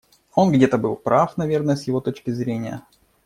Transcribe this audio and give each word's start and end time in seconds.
Он 0.33 0.51
где-то 0.51 0.79
был 0.79 0.95
прав, 0.95 1.37
наверное, 1.37 1.75
с 1.75 1.83
его 1.83 2.01
точки 2.01 2.31
зрения. 2.31 2.81